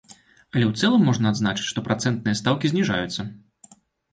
Але 0.53 0.63
ў 0.67 0.69
цэлым 0.79 1.03
можна 1.09 1.29
адзначыць, 1.35 1.67
што 1.73 1.83
працэнтныя 1.89 2.39
стаўкі 2.41 2.73
зніжаюцца. 2.73 3.21